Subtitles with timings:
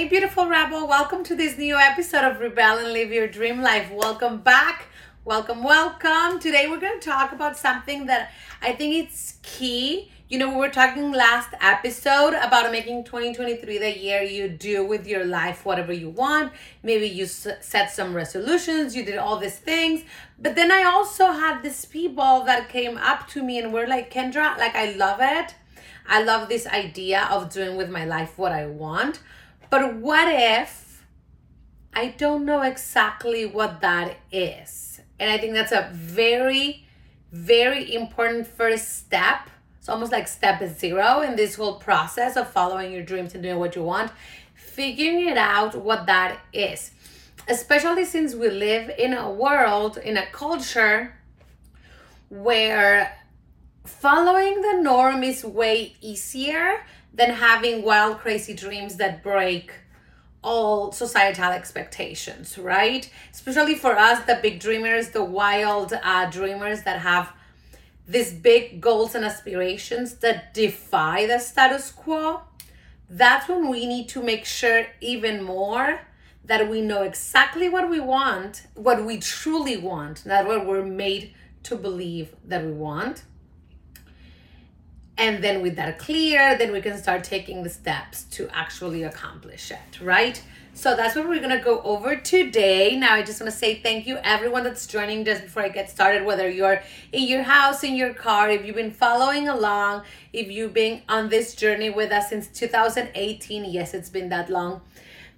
[0.00, 3.90] Hey, beautiful rebel, welcome to this new episode of Rebel and Live Your Dream Life.
[3.90, 4.86] Welcome back.
[5.24, 6.38] Welcome, welcome.
[6.38, 8.30] Today we're going to talk about something that
[8.62, 10.12] I think it's key.
[10.28, 15.04] You know, we were talking last episode about making 2023 the year you do with
[15.04, 16.52] your life whatever you want.
[16.84, 20.04] Maybe you set some resolutions, you did all these things.
[20.38, 24.12] But then I also had these people that came up to me and were like,
[24.12, 25.56] Kendra, like, I love it.
[26.06, 29.18] I love this idea of doing with my life what I want
[29.70, 31.04] but what if
[31.92, 35.00] I don't know exactly what that is?
[35.18, 36.86] And I think that's a very,
[37.32, 39.50] very important first step.
[39.78, 43.58] It's almost like step zero in this whole process of following your dreams and doing
[43.58, 44.12] what you want,
[44.54, 46.92] figuring it out what that is.
[47.48, 51.14] Especially since we live in a world, in a culture
[52.28, 53.16] where
[53.84, 56.84] following the norm is way easier
[57.18, 59.72] than having wild, crazy dreams that break
[60.40, 63.10] all societal expectations, right?
[63.32, 67.32] Especially for us, the big dreamers, the wild uh, dreamers that have
[68.06, 72.42] these big goals and aspirations that defy the status quo.
[73.10, 76.02] That's when we need to make sure even more
[76.44, 81.34] that we know exactly what we want, what we truly want, not what we're made
[81.64, 83.24] to believe that we want
[85.18, 89.70] and then with that clear then we can start taking the steps to actually accomplish
[89.70, 90.42] it right?
[90.74, 92.96] So that's what we're gonna go over today.
[92.96, 95.90] Now i just want to say thank you everyone that's joining just before i get
[95.90, 96.80] started whether you're
[97.12, 101.28] in your house in your car if you've been following along if you've been on
[101.28, 104.80] this journey with us since 2018 yes it's been that long.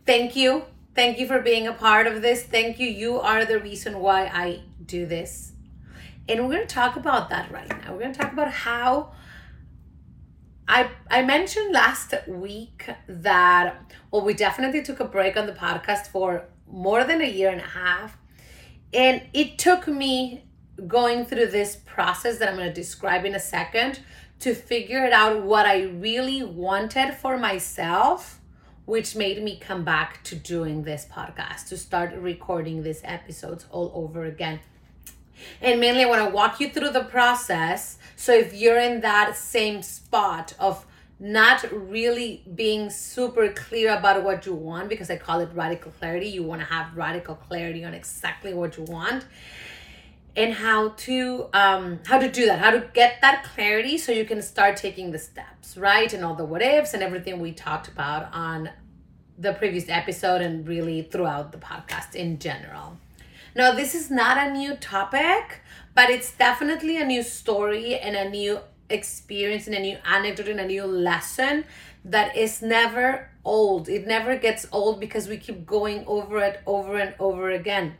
[0.06, 0.64] Thank you.
[0.94, 2.42] Thank you for being a part of this.
[2.42, 2.88] Thank you.
[2.88, 5.52] You are the reason why i do this.
[6.28, 7.92] And we're going to talk about that right now.
[7.92, 9.12] We're going to talk about how
[10.70, 16.06] I I mentioned last week that well we definitely took a break on the podcast
[16.06, 18.16] for more than a year and a half.
[18.94, 20.44] And it took me
[20.86, 24.00] going through this process that I'm going to describe in a second
[24.40, 28.40] to figure it out what I really wanted for myself
[28.86, 33.92] which made me come back to doing this podcast to start recording these episodes all
[33.94, 34.58] over again
[35.60, 37.98] and mainly, I want to walk you through the process.
[38.16, 40.86] So if you're in that same spot of
[41.18, 46.28] not really being super clear about what you want, because I call it radical clarity,
[46.28, 49.24] you want to have radical clarity on exactly what you want.
[50.36, 54.24] And how to um how to do that how to get that clarity so you
[54.24, 56.12] can start taking the steps right?
[56.12, 58.70] And all the what ifs and everything we talked about on
[59.38, 62.96] the previous episode and really throughout the podcast in general
[63.54, 65.60] now, this is not a new topic,
[65.94, 70.60] but it's definitely a new story and a new experience and a new anecdote and
[70.60, 71.64] a new lesson
[72.04, 73.88] that is never old.
[73.88, 77.96] It never gets old because we keep going over it over and over again.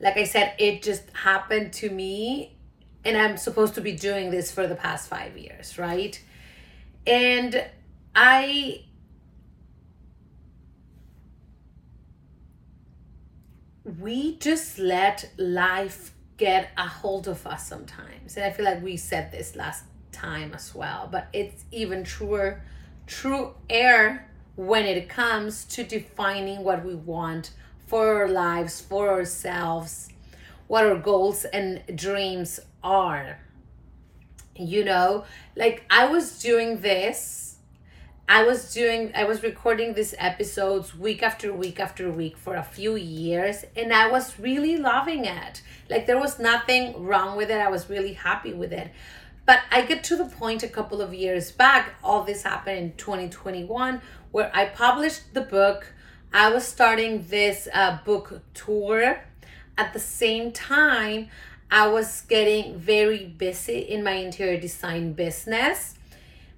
[0.00, 2.56] Like I said, it just happened to me,
[3.04, 6.20] and I'm supposed to be doing this for the past five years, right?
[7.06, 7.64] And
[8.14, 8.84] I
[13.84, 18.36] we just let life get a hold of us sometimes.
[18.36, 22.62] And I feel like we said this last time as well, but it's even truer,
[23.06, 27.50] true air when it comes to defining what we want
[27.86, 30.08] for our lives, for ourselves,
[30.66, 33.38] what our goals and dreams are.
[34.56, 35.24] You know,
[35.56, 37.43] like I was doing this
[38.26, 42.62] I was doing I was recording these episodes week after week after week for a
[42.62, 45.60] few years and I was really loving it.
[45.90, 47.60] Like there was nothing wrong with it.
[47.60, 48.90] I was really happy with it.
[49.44, 52.92] But I get to the point a couple of years back, all this happened in
[52.96, 54.00] 2021
[54.32, 55.92] where I published the book.
[56.32, 59.20] I was starting this uh, book tour.
[59.76, 61.28] At the same time,
[61.70, 65.96] I was getting very busy in my interior design business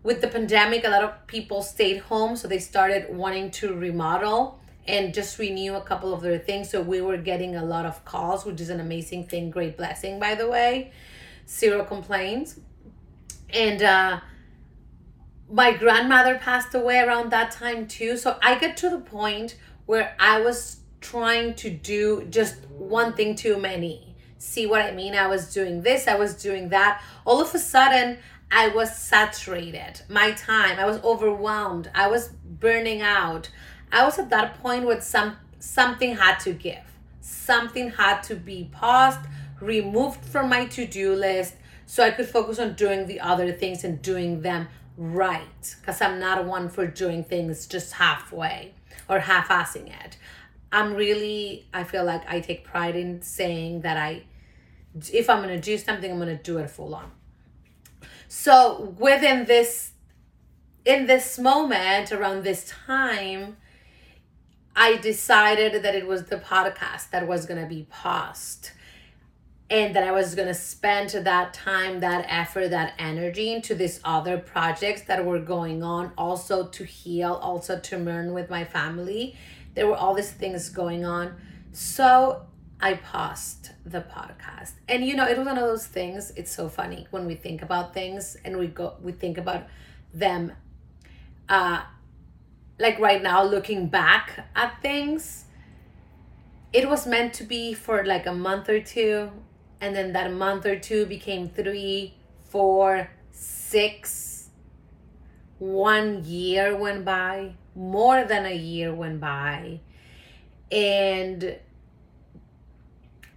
[0.07, 4.61] with the pandemic, a lot of people stayed home, so they started wanting to remodel
[4.87, 6.71] and just renew a couple of their things.
[6.71, 9.51] So we were getting a lot of calls, which is an amazing thing.
[9.51, 10.93] Great blessing, by the way.
[11.49, 12.61] Zero complaints.
[13.51, 14.21] And uh,
[15.51, 18.17] my grandmother passed away around that time too.
[18.17, 19.57] So I get to the point
[19.87, 24.15] where I was trying to do just one thing too many.
[24.39, 25.17] See what I mean?
[25.17, 27.03] I was doing this, I was doing that.
[27.25, 28.19] All of a sudden,
[28.51, 30.03] I was saturated.
[30.09, 31.91] My time, I was overwhelmed.
[31.95, 33.51] I was burning out.
[33.93, 36.85] I was at that point where some something had to give.
[37.21, 39.21] Something had to be paused,
[39.61, 41.55] removed from my to-do list
[41.87, 46.19] so I could focus on doing the other things and doing them right because I'm
[46.19, 48.75] not a one for doing things just halfway
[49.09, 50.17] or half assing it.
[50.73, 54.25] I'm really, I feel like I take pride in saying that I,
[55.13, 57.11] if I'm going to do something, I'm going to do it full on.
[58.29, 59.93] So within this,
[60.85, 63.57] in this moment, around this time,
[64.75, 68.71] I decided that it was the podcast that was going to be paused
[69.69, 74.01] and that I was going to spend that time, that effort, that energy into these
[74.05, 79.37] other projects that were going on, also to heal, also to learn with my family.
[79.75, 81.35] There were all these things going on.
[81.73, 82.47] So
[82.81, 84.73] I paused the podcast.
[84.89, 87.63] And you know, it was one of those things, it's so funny when we think
[87.63, 89.65] about things and we go we think about
[90.15, 90.53] them
[91.49, 91.83] uh
[92.79, 95.45] like right now looking back at things.
[96.73, 99.31] It was meant to be for like a month or two
[99.81, 102.15] and then that month or two became three,
[102.49, 104.49] four, six.
[105.59, 109.81] One year went by, more than a year went by,
[110.71, 111.59] and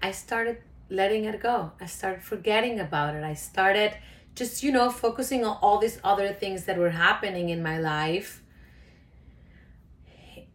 [0.02, 0.58] I started
[0.90, 1.72] letting it go.
[1.80, 3.24] I started forgetting about it.
[3.24, 3.94] I started
[4.36, 8.42] just, you know, focusing on all these other things that were happening in my life.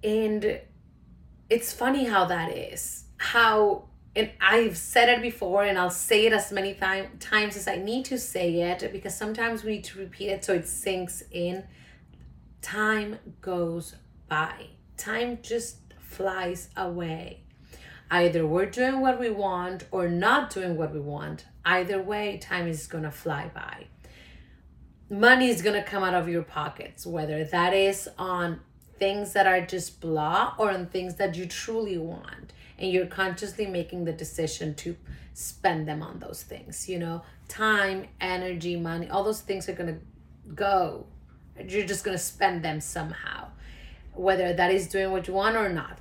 [0.03, 0.61] And
[1.51, 3.05] it's funny how that is.
[3.17, 3.85] How
[4.17, 7.77] and I've said it before and I'll say it as many time, times as I
[7.77, 11.65] need to say it because sometimes we need to repeat it so it sinks in.
[12.63, 13.97] Time goes
[14.29, 14.69] by.
[14.97, 17.44] Time just flies away.
[18.11, 21.47] Either we're doing what we want or not doing what we want.
[21.65, 23.87] Either way, time is going to fly by.
[25.11, 28.61] Money is going to come out of your pockets, whether that is on
[28.99, 33.67] things that are just blah or on things that you truly want and you're consciously
[33.67, 34.97] making the decision to
[35.33, 39.95] spend them on those things you know time energy money all those things are going
[39.95, 40.01] to
[40.55, 41.07] go
[41.69, 43.47] you're just going to spend them somehow
[44.15, 45.99] whether that is doing what you want or not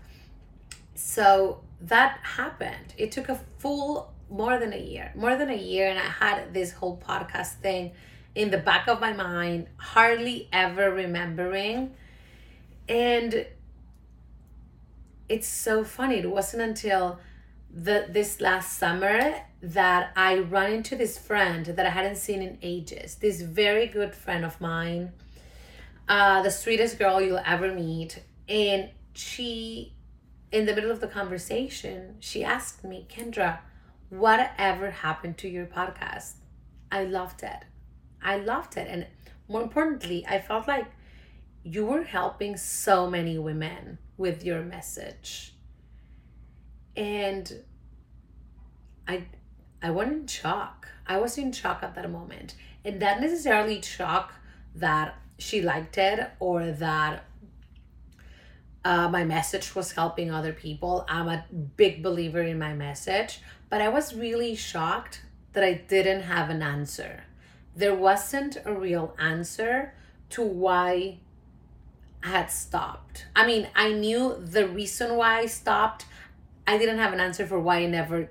[0.95, 5.87] so that happened it took a full more than a year more than a year
[5.87, 7.91] and i had this whole podcast thing
[8.35, 11.91] in the back of my mind hardly ever remembering
[12.87, 13.45] and
[15.29, 16.19] it's so funny.
[16.19, 17.19] It wasn't until
[17.73, 22.57] the this last summer that I run into this friend that I hadn't seen in
[22.61, 23.15] ages.
[23.15, 25.11] This very good friend of mine,
[26.07, 29.93] uh, the sweetest girl you'll ever meet, and she,
[30.53, 33.57] in the middle of the conversation, she asked me, Kendra,
[34.09, 36.33] whatever happened to your podcast?
[36.91, 37.65] I loved it.
[38.21, 39.07] I loved it, and
[39.49, 40.85] more importantly, I felt like
[41.63, 45.55] you were helping so many women with your message.
[46.95, 47.51] And
[49.07, 49.23] I
[49.81, 50.87] I went in shock.
[51.07, 52.53] I was in shock at that moment.
[52.85, 54.33] And not necessarily shock
[54.75, 57.25] that she liked it or that
[58.85, 61.05] uh, my message was helping other people.
[61.07, 61.45] I'm a
[61.77, 63.39] big believer in my message,
[63.69, 65.21] but I was really shocked
[65.53, 67.23] that I didn't have an answer.
[67.75, 69.93] There wasn't a real answer
[70.31, 71.19] to why
[72.23, 73.25] I had stopped.
[73.35, 76.05] I mean, I knew the reason why I stopped.
[76.67, 78.29] I didn't have an answer for why I never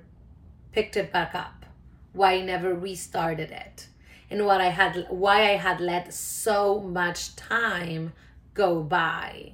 [0.72, 1.66] picked it back up,
[2.12, 3.88] why I never restarted it,
[4.30, 8.12] and what I had why I had let so much time
[8.54, 9.52] go by.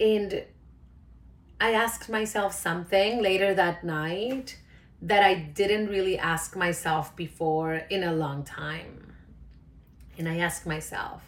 [0.00, 0.44] And
[1.60, 4.58] I asked myself something later that night
[5.02, 9.10] that I didn't really ask myself before in a long time
[10.20, 11.22] and I asked myself,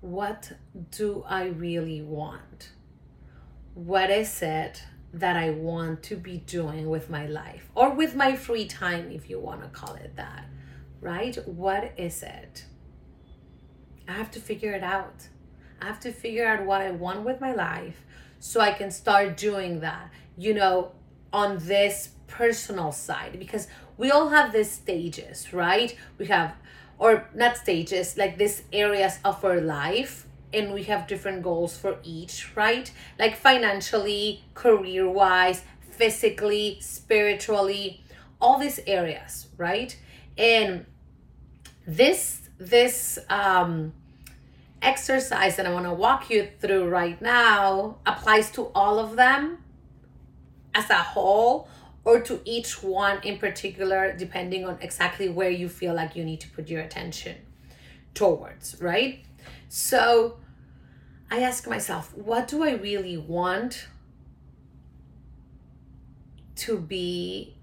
[0.00, 0.52] what
[0.90, 2.70] do I really want?
[3.74, 8.36] What is it that I want to be doing with my life or with my
[8.36, 10.46] free time, if you want to call it that,
[11.02, 11.36] right?
[11.46, 12.64] What is it?
[14.08, 15.28] I have to figure it out.
[15.82, 18.02] I have to figure out what I want with my life
[18.40, 20.92] so I can start doing that, you know,
[21.32, 25.94] on this personal side because we all have these stages, right?
[26.18, 26.54] We have
[26.98, 31.96] or not stages like these areas of our life and we have different goals for
[32.04, 38.02] each right like financially career wise physically spiritually
[38.40, 39.96] all these areas right
[40.36, 40.84] and
[41.86, 43.92] this this um
[44.82, 49.58] exercise that i want to walk you through right now applies to all of them
[50.74, 51.68] as a whole
[52.04, 56.40] or to each one in particular, depending on exactly where you feel like you need
[56.40, 57.36] to put your attention
[58.14, 59.24] towards, right?
[59.68, 60.38] So
[61.30, 63.86] I ask myself, what do I really want
[66.56, 67.54] to be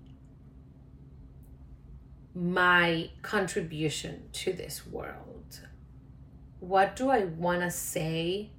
[2.33, 5.66] my contribution to this world?
[6.59, 8.51] What do I want to say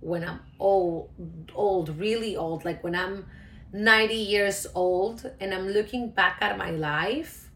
[0.00, 1.10] when I'm old,
[1.54, 3.26] old, really old, like when I'm
[3.72, 7.50] 90 years old and I'm looking back at my life?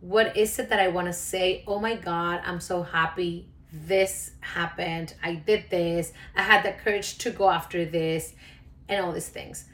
[0.00, 1.64] What is it that I want to say?
[1.66, 5.14] Oh my God, I'm so happy this happened.
[5.22, 6.12] I did this.
[6.34, 8.34] I had the courage to go after this
[8.88, 9.64] and all these things.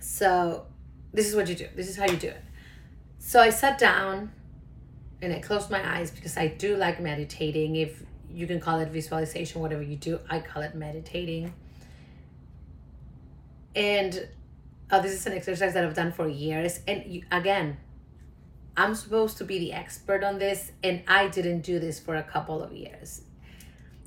[0.00, 0.66] So,
[1.12, 1.68] this is what you do.
[1.74, 2.42] This is how you do it.
[3.18, 4.32] So, I sat down
[5.22, 7.76] and I close my eyes because I do like meditating.
[7.76, 11.52] If you can call it visualization, whatever you do, I call it meditating.
[13.74, 14.28] And
[14.90, 16.80] oh, this is an exercise that I've done for years.
[16.86, 17.76] And you, again,
[18.76, 22.22] I'm supposed to be the expert on this, and I didn't do this for a
[22.22, 23.22] couple of years.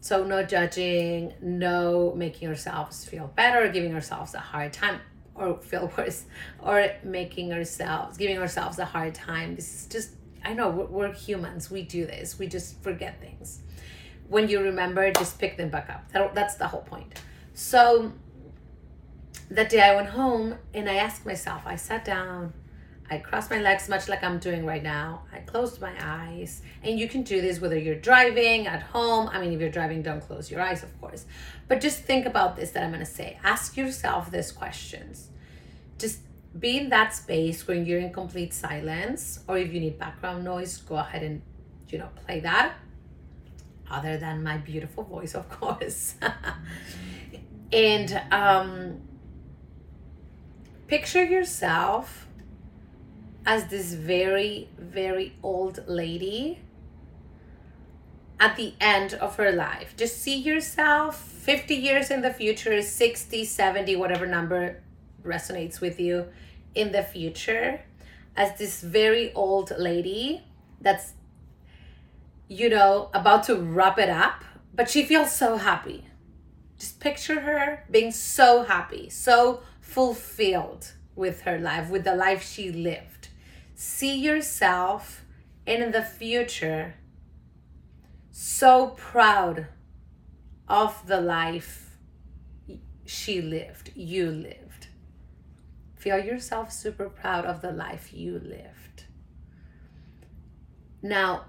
[0.01, 4.99] So, no judging, no making ourselves feel better, giving ourselves a hard time,
[5.35, 6.25] or feel worse,
[6.59, 9.55] or making ourselves, giving ourselves a hard time.
[9.55, 10.09] This is just,
[10.43, 13.59] I know we're, humans, we do this, we just forget things.
[14.27, 16.11] When you remember, just pick them back up.
[16.11, 17.19] That, that's the whole point.
[17.53, 18.13] So,
[19.49, 22.53] that day I went home and I asked myself, I sat down
[23.09, 25.23] I crossed my legs much like I'm doing right now.
[25.31, 26.61] I closed my eyes.
[26.83, 29.29] And you can do this whether you're driving, at home.
[29.31, 31.25] I mean, if you're driving, don't close your eyes, of course.
[31.67, 33.37] But just think about this that I'm going to say.
[33.43, 35.29] Ask yourself these questions.
[36.57, 40.77] Be in that space when you're in complete silence, or if you need background noise,
[40.77, 41.41] go ahead and,
[41.89, 42.73] you know, play that.
[43.89, 46.15] Other than my beautiful voice, of course.
[47.73, 49.01] and um,
[50.87, 52.27] picture yourself
[53.45, 56.59] as this very, very old lady
[58.39, 59.95] at the end of her life.
[59.97, 64.82] Just see yourself 50 years in the future, 60, 70, whatever number
[65.23, 66.27] resonates with you
[66.75, 67.81] in the future,
[68.35, 70.43] as this very old lady
[70.81, 71.13] that's,
[72.47, 76.05] you know, about to wrap it up, but she feels so happy.
[76.79, 82.71] Just picture her being so happy, so fulfilled with her life, with the life she
[82.71, 83.23] lived
[83.75, 85.25] see yourself
[85.65, 86.95] in the future
[88.31, 89.67] so proud
[90.67, 91.97] of the life
[93.05, 94.87] she lived, you lived.
[96.03, 99.05] Feel yourself super proud of the life you lived.
[101.01, 101.45] Now,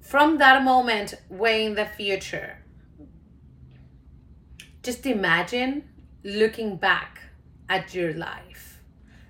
[0.00, 2.58] from that moment, way in the future,
[4.82, 5.88] just imagine
[6.24, 7.20] looking back
[7.68, 8.72] at your life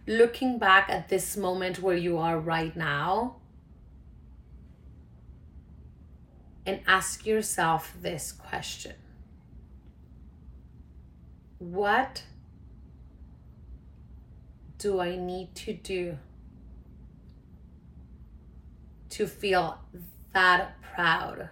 [0.07, 3.37] looking back at this moment where you are right now
[6.67, 8.95] and ask yourself this question
[11.59, 12.25] What
[14.83, 16.19] do I need to do
[19.11, 19.79] to feel
[20.33, 21.51] that proud,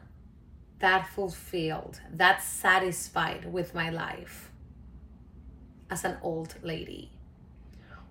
[0.81, 4.51] that fulfilled, that satisfied with my life
[5.91, 7.11] as an old lady?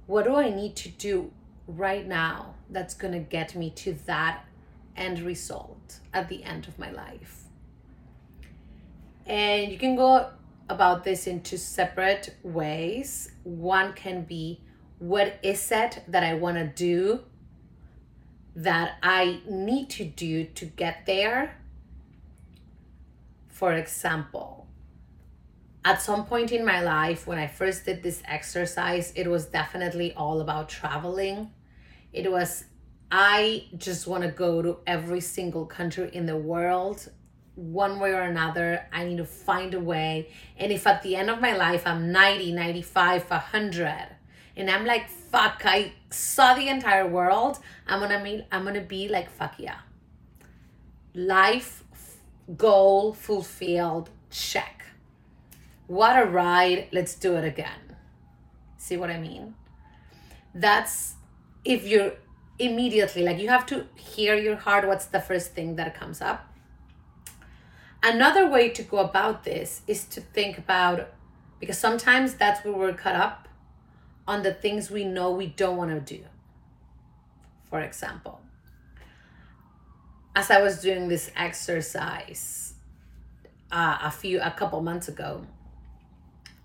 [0.10, 1.32] what do I need to do
[1.68, 4.44] right now that's going to get me to that
[4.98, 7.44] end result at the end of my life?
[9.28, 10.32] And you can go
[10.68, 13.32] about this in two separate ways.
[13.44, 14.62] One can be
[15.00, 17.22] what is it that I want to do
[18.56, 21.56] that I need to do to get there?
[23.48, 24.68] For example,
[25.86, 30.14] at some point in my life when I first did this exercise, it was definitely
[30.14, 31.52] all about traveling.
[32.12, 32.66] It was,
[33.10, 37.10] I just want to go to every single country in the world
[37.56, 38.86] one way or another.
[38.92, 40.30] I need to find a way.
[40.58, 44.08] And if at the end of my life I'm 90, 95, 100,
[44.60, 49.30] and I'm like, fuck, I saw the entire world, I'm gonna I'm gonna be like,
[49.32, 49.80] fuck yeah.
[51.16, 51.84] Life
[52.56, 54.80] goal fulfilled, check
[55.90, 56.88] what a ride.
[56.92, 57.98] Let's do it again.
[58.78, 59.56] See what I mean?
[60.54, 61.16] That's
[61.66, 62.14] if you're
[62.60, 64.88] immediately like you have to hear your heart.
[64.88, 66.48] What's the first thing that comes up?
[68.04, 71.10] Another way to go about this is to think about
[71.60, 73.49] because sometimes that's where we're cut up
[74.30, 76.24] on the things we know we don't want to do.
[77.68, 78.40] For example,
[80.36, 82.76] as I was doing this exercise
[83.72, 85.48] uh, a few a couple months ago,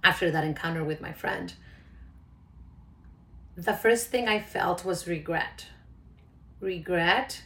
[0.05, 1.55] after that encounter with my friend,
[3.57, 5.69] the first thing I felt was regret.
[6.61, 7.45] Regret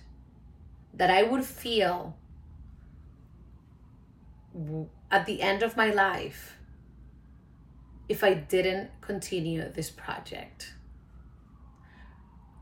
[0.94, 2.16] that I would feel
[5.12, 6.57] at the end of my life
[8.08, 10.72] if I didn't continue this project.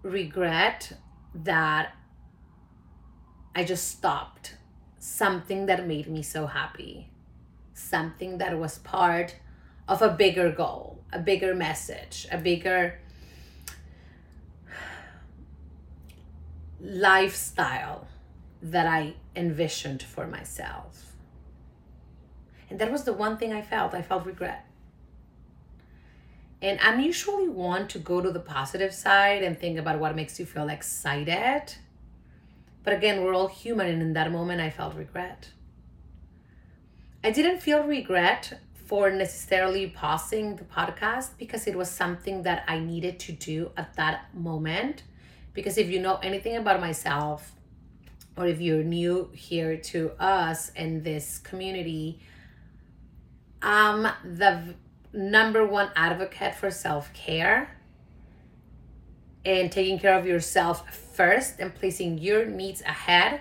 [0.02, 0.92] Regret
[1.34, 1.92] that
[3.54, 4.56] I just stopped
[4.98, 7.08] something that made me so happy,
[7.74, 9.36] something that was part
[9.88, 12.98] of a bigger goal, a bigger message, a bigger
[16.80, 18.06] lifestyle
[18.60, 21.14] that I envisioned for myself.
[22.68, 23.94] And that was the one thing I felt.
[23.94, 24.65] I felt regret.
[26.66, 30.40] And I'm usually one to go to the positive side and think about what makes
[30.40, 31.62] you feel excited.
[32.82, 35.50] But again, we're all human, and in that moment, I felt regret.
[37.22, 42.80] I didn't feel regret for necessarily pausing the podcast because it was something that I
[42.80, 45.04] needed to do at that moment.
[45.54, 47.52] Because if you know anything about myself,
[48.36, 52.18] or if you're new here to us in this community,
[53.62, 54.74] I'm the
[55.16, 57.76] number one advocate for self care
[59.44, 63.40] and taking care of yourself first and placing your needs ahead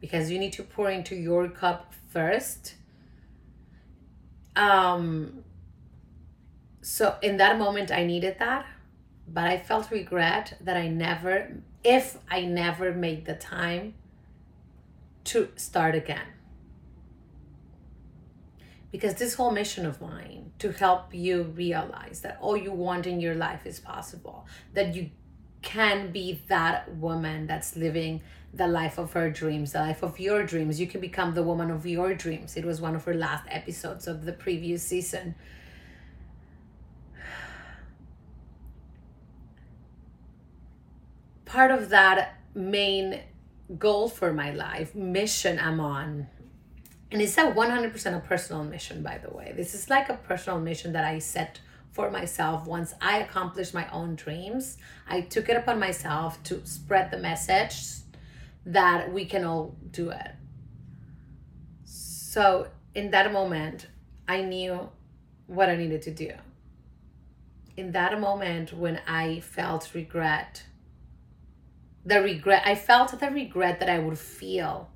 [0.00, 2.74] because you need to pour into your cup first.
[4.56, 5.44] Um,
[6.82, 8.66] so in that moment, I needed that,
[9.28, 11.52] but I felt regret that I never,
[11.82, 13.94] if I never made the time
[15.24, 16.26] to start again
[18.94, 23.18] because this whole mission of mine to help you realize that all you want in
[23.18, 25.10] your life is possible that you
[25.62, 28.22] can be that woman that's living
[28.52, 30.78] the life of her dreams the life of your dreams.
[30.80, 32.56] You can become the woman of your dreams.
[32.56, 35.34] It was one of her last episodes of the previous season.
[41.44, 43.22] Part of that main
[43.76, 46.26] goal for my life mission i'm on
[47.14, 49.52] and it's a 100% a personal mission, by the way.
[49.56, 51.60] This is like a personal mission that I set
[51.92, 54.78] for myself once I accomplished my own dreams.
[55.06, 57.76] I took it upon myself to spread the message
[58.66, 60.32] that we can all do it.
[61.84, 62.66] So,
[62.96, 63.86] in that moment,
[64.26, 64.90] I knew
[65.46, 66.32] what I needed to do.
[67.76, 70.64] In that moment, when I felt regret,
[72.04, 74.90] the regret, I felt the regret that I would feel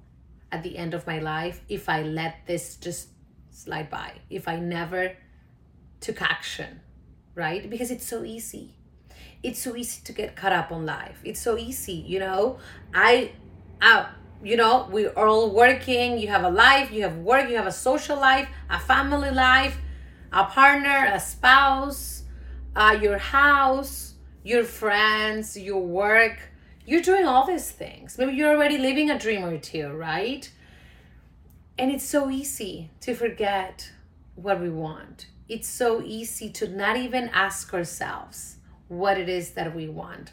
[0.50, 3.08] at the end of my life if I let this just
[3.50, 5.16] slide by, if I never
[6.00, 6.80] took action,
[7.34, 7.68] right?
[7.68, 8.74] Because it's so easy.
[9.42, 11.20] It's so easy to get caught up on life.
[11.24, 12.58] It's so easy, you know.
[12.94, 13.32] I,
[13.80, 14.08] I,
[14.42, 16.18] you know, we're all working.
[16.18, 19.76] You have a life, you have work, you have a social life, a family life,
[20.32, 22.22] a partner, a spouse,
[22.74, 26.38] uh, your house, your friends, your work
[26.88, 28.16] you're doing all these things.
[28.16, 30.50] Maybe you're already living a dream or two, right?
[31.78, 33.92] And it's so easy to forget
[34.36, 35.26] what we want.
[35.50, 38.56] It's so easy to not even ask ourselves
[38.88, 40.32] what it is that we want.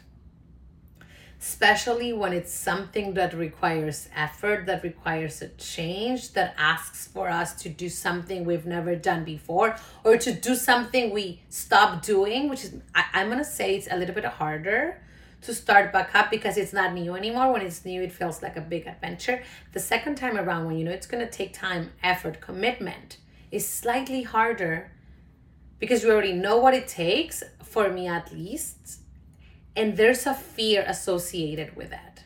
[1.38, 7.52] Especially when it's something that requires effort, that requires a change, that asks for us
[7.64, 12.64] to do something we've never done before, or to do something we stop doing, which
[12.64, 15.02] is, I, I'm gonna say it's a little bit harder
[15.42, 17.52] to start back up because it's not new anymore.
[17.52, 19.42] When it's new, it feels like a big adventure.
[19.72, 23.18] The second time around, when you know it's going to take time, effort, commitment,
[23.50, 24.90] is slightly harder
[25.78, 29.00] because you already know what it takes, for me at least,
[29.76, 32.24] and there's a fear associated with that.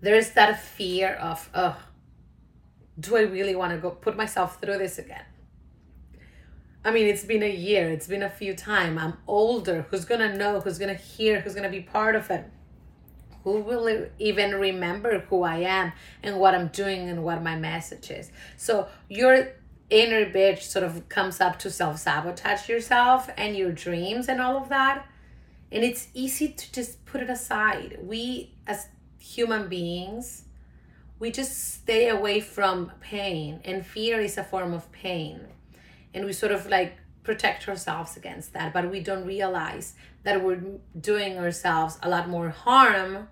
[0.00, 1.76] There's that fear of, oh,
[2.98, 5.27] do I really want to go put myself through this again?
[6.88, 8.96] I mean, it's been a year, it's been a few time.
[8.96, 9.84] I'm older.
[9.90, 10.60] Who's gonna know?
[10.60, 11.40] Who's gonna hear?
[11.40, 12.50] Who's gonna be part of it?
[13.44, 18.10] Who will even remember who I am and what I'm doing and what my message
[18.10, 18.32] is?
[18.56, 19.48] So your
[19.90, 24.56] inner bitch sort of comes up to self sabotage yourself and your dreams and all
[24.56, 25.06] of that.
[25.70, 27.98] And it's easy to just put it aside.
[28.00, 30.44] We, as human beings,
[31.18, 35.48] we just stay away from pain, and fear is a form of pain
[36.14, 40.62] and we sort of like protect ourselves against that but we don't realize that we're
[40.98, 43.28] doing ourselves a lot more harm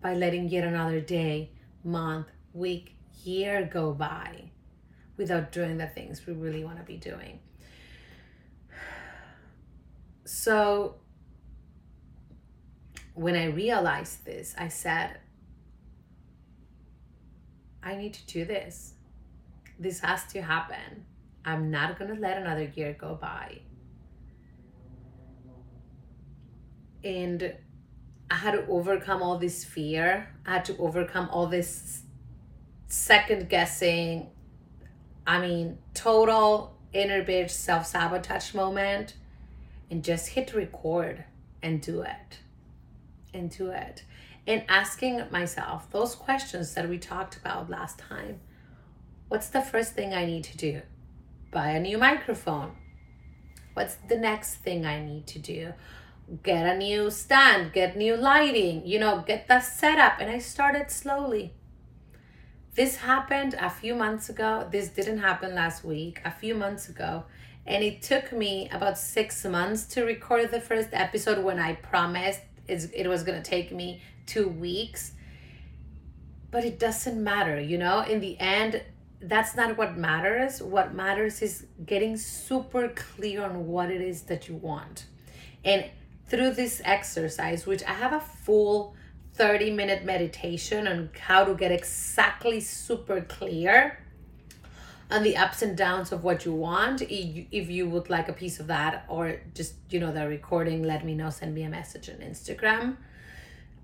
[0.00, 1.50] by letting yet another day
[1.84, 4.50] month week year go by
[5.16, 7.38] without doing the things we really want to be doing.
[10.24, 10.96] So
[13.14, 15.18] when i realized this i said
[17.82, 18.94] i need to do this.
[19.78, 21.04] This has to happen
[21.44, 23.60] I'm not going to let another year go by.
[27.02, 27.54] And
[28.30, 30.28] I had to overcome all this fear.
[30.44, 32.02] I had to overcome all this
[32.86, 34.28] second guessing.
[35.26, 39.14] I mean, total inner bitch self sabotage moment
[39.90, 41.24] and just hit record
[41.62, 42.38] and do it.
[43.32, 44.02] And do it
[44.46, 48.40] and asking myself those questions that we talked about last time.
[49.28, 50.82] What's the first thing I need to do?
[51.50, 52.76] Buy a new microphone.
[53.74, 55.72] What's the next thing I need to do?
[56.44, 60.20] Get a new stand, get new lighting, you know, get the setup.
[60.20, 61.54] And I started slowly.
[62.74, 64.68] This happened a few months ago.
[64.70, 67.24] This didn't happen last week, a few months ago.
[67.66, 72.40] And it took me about six months to record the first episode when I promised
[72.68, 75.12] it was going to take me two weeks.
[76.52, 78.02] But it doesn't matter, you know?
[78.02, 78.82] In the end,
[79.20, 80.62] that's not what matters.
[80.62, 85.06] What matters is getting super clear on what it is that you want.
[85.64, 85.84] And
[86.26, 88.94] through this exercise, which I have a full
[89.34, 93.98] 30 minute meditation on how to get exactly super clear
[95.10, 97.02] on the ups and downs of what you want.
[97.02, 101.04] If you would like a piece of that or just, you know, the recording, let
[101.04, 102.96] me know, send me a message on Instagram.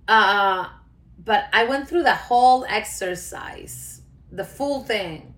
[0.06, 0.68] Uh,
[1.22, 5.34] but I went through the whole exercise, the full thing,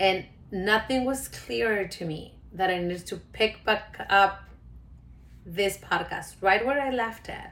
[0.00, 4.44] and nothing was clearer to me that I needed to pick back up
[5.46, 7.50] this podcast right where I left it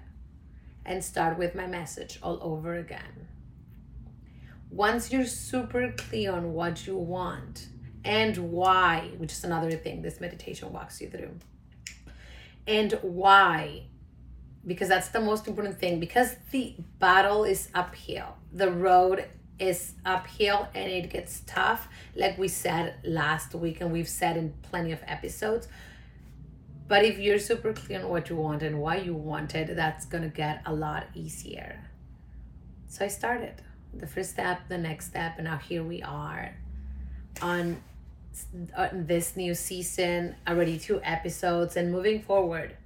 [0.85, 3.29] and start with my message all over again.
[4.70, 7.68] Once you're super clear on what you want
[8.05, 11.38] and why, which is another thing this meditation walks you through,
[12.66, 13.83] and why,
[14.66, 19.27] because that's the most important thing, because the battle is uphill, the road
[19.62, 24.53] is uphill and it gets tough, like we said last week, and we've said in
[24.62, 25.68] plenty of episodes
[26.92, 30.05] but if you're super clear on what you want and why you want it, that's
[30.05, 31.81] to get a lot easier.
[32.87, 33.62] So I started
[33.94, 36.55] the first step, the next step, and now here we are
[37.40, 37.83] on,
[38.77, 42.77] on this new season, already two episodes, and moving forward.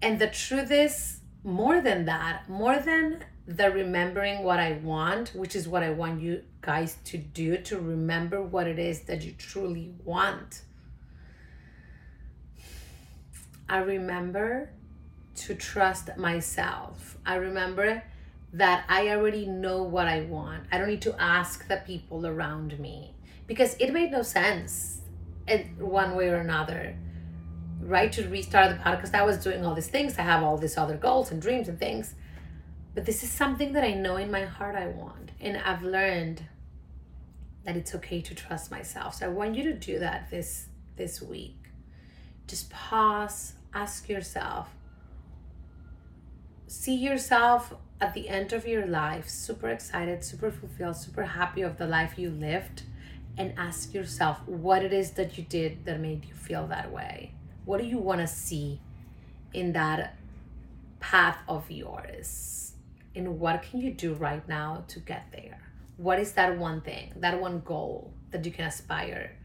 [0.00, 5.56] And the truth is, more than that, more than the remembering what I want, which
[5.56, 9.32] is what I want you guys to do to remember what it is that you
[9.32, 10.62] truly want
[13.70, 14.70] I remember
[15.36, 17.18] to trust myself.
[17.26, 18.02] I remember
[18.54, 20.64] that I already know what I want.
[20.72, 23.14] I don't need to ask the people around me
[23.46, 25.02] because it made no sense
[25.46, 26.96] in one way or another.
[27.82, 30.18] Right to restart the podcast, I was doing all these things.
[30.18, 32.14] I have all these other goals and dreams and things,
[32.94, 36.42] but this is something that I know in my heart I want, and I've learned
[37.64, 39.16] that it's okay to trust myself.
[39.16, 41.56] So I want you to do that this this week.
[42.46, 44.68] Just pause, ask yourself
[46.68, 51.78] see yourself at the end of your life super excited super fulfilled super happy of
[51.78, 52.82] the life you lived
[53.38, 57.32] and ask yourself what it is that you did that made you feel that way
[57.64, 58.78] what do you want to see
[59.54, 60.14] in that
[61.00, 62.67] path of yours
[63.18, 65.60] and what can you do right now to get there
[65.96, 69.36] what is that one thing that one goal that you can aspire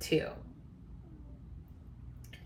[0.00, 0.30] to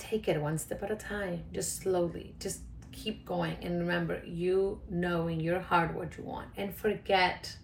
[0.03, 3.57] take it one step at a time, just slowly, just keep going.
[3.63, 7.57] And remember, you know in your heart what you want and forget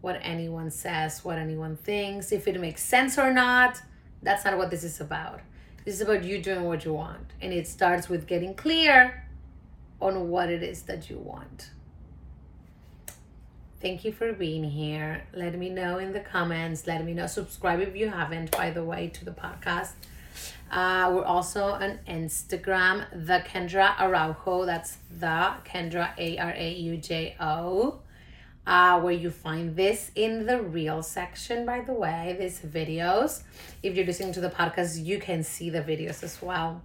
[0.00, 3.80] what anyone says, what anyone thinks, if it makes sense or not.
[4.22, 5.40] That's not what this is about.
[5.84, 7.32] This is about you doing what you want.
[7.40, 9.26] And it starts with getting clear
[10.00, 11.70] on what it is that you want.
[13.82, 15.24] Thank you for being here.
[15.34, 16.86] Let me know in the comments.
[16.86, 17.26] Let me know.
[17.26, 19.90] Subscribe if you haven't, by the way, to the podcast.
[20.70, 24.64] Uh, we're also on Instagram, the Kendra Araujo.
[24.64, 28.00] That's the Kendra A R A U J O.
[28.64, 33.42] Uh, where you find this in the reel section, by the way, these videos.
[33.82, 36.82] If you're listening to the podcast, you can see the videos as well.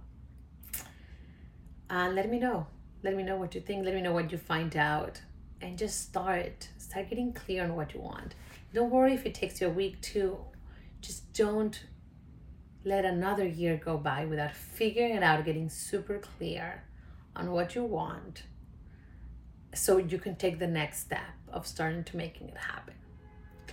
[1.88, 2.66] And let me know.
[3.04, 3.84] Let me know what you think.
[3.84, 5.20] Let me know what you find out.
[5.60, 6.68] And just start.
[6.88, 8.34] Start getting clear on what you want.
[8.72, 10.38] Don't worry if it takes you a week to.
[11.02, 11.84] Just don't
[12.82, 16.82] let another year go by without figuring it out, getting super clear
[17.36, 18.44] on what you want
[19.74, 22.94] so you can take the next step of starting to making it happen.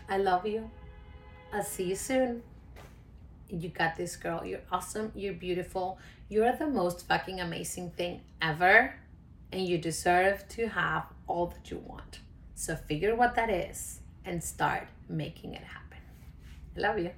[0.09, 0.69] I love you.
[1.53, 2.43] I'll see you soon.
[3.47, 4.43] You got this, girl.
[4.43, 5.13] You're awesome.
[5.15, 5.99] You're beautiful.
[6.27, 8.93] You're the most fucking amazing thing ever.
[9.53, 12.19] And you deserve to have all that you want.
[12.55, 15.99] So figure what that is and start making it happen.
[16.75, 17.11] I love you.